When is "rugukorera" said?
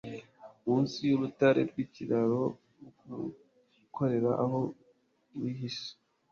3.07-4.31